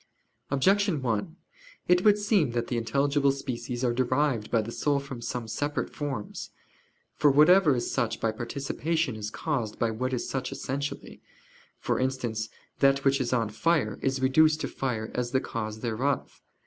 [0.49, 1.35] Objection 1:
[1.87, 5.91] It would seem that the intelligible species are derived by the soul from some separate
[5.93, 6.49] forms.
[7.13, 11.21] For whatever is such by participation is caused by what is such essentially;
[11.77, 16.41] for instance, that which is on fire is reduced to fire as the cause thereof.